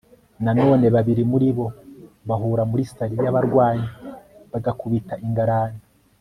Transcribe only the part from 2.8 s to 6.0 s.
salut yabarwanyi bagakubita ingarani